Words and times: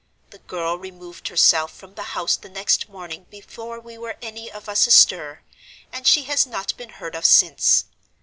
The 0.31 0.39
girl 0.39 0.79
removed 0.79 1.27
herself 1.27 1.71
from 1.75 1.93
the 1.93 2.01
house 2.17 2.35
the 2.35 2.49
next 2.49 2.89
morning 2.89 3.27
before 3.29 3.79
we 3.79 3.99
were 3.99 4.15
any 4.19 4.51
of 4.51 4.67
us 4.67 4.87
astir, 4.87 5.43
and 5.93 6.07
she 6.07 6.23
has 6.23 6.47
not 6.47 6.75
been 6.75 6.89
heard 6.97 7.13
of 7.13 7.23
since. 7.23 7.85